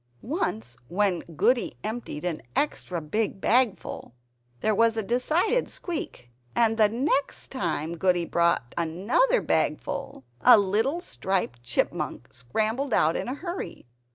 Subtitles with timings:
[0.23, 4.15] Once when Goody emptied an extra big bagful,
[4.61, 11.61] there was a decided squeak; and next time Goody brought another bagful, a little striped
[11.61, 13.85] Chipmunk scrambled out in a hurry.